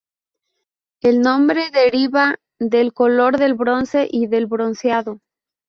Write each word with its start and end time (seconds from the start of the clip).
El 1.03 1.21
nombre 1.21 1.69
deriva 1.69 2.39
del 2.57 2.91
color 2.91 3.37
del 3.37 3.53
bronce 3.53 4.07
y 4.09 4.25
del 4.25 4.47
bronceado. 4.47 5.19